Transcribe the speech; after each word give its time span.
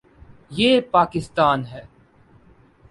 یہ 0.51 0.81
پاکستان 0.91 1.65
ہے۔ 1.65 1.81